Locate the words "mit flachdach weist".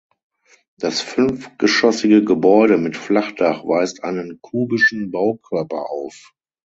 2.79-4.03